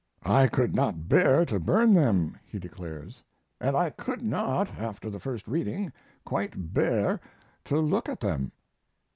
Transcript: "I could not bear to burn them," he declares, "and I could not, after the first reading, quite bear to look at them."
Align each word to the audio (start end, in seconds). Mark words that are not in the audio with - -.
"I 0.25 0.47
could 0.47 0.73
not 0.73 1.07
bear 1.07 1.45
to 1.45 1.59
burn 1.59 1.93
them," 1.93 2.35
he 2.43 2.57
declares, 2.57 3.21
"and 3.59 3.77
I 3.77 3.91
could 3.91 4.23
not, 4.23 4.67
after 4.79 5.11
the 5.11 5.19
first 5.19 5.47
reading, 5.47 5.93
quite 6.25 6.73
bear 6.73 7.21
to 7.65 7.79
look 7.79 8.09
at 8.09 8.19
them." 8.21 8.51